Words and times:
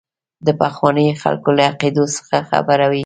د 0.45 0.47
پخوانیو 0.59 1.19
خلکو 1.23 1.49
له 1.57 1.63
عقیدو 1.71 2.05
څخه 2.17 2.37
خبروي. 2.49 2.99